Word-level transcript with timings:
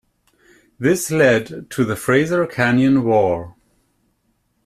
This 0.79 1.11
led 1.11 1.69
to 1.69 1.85
the 1.85 1.95
Fraser 1.95 2.47
Canyon 2.47 3.03
War. 3.03 3.55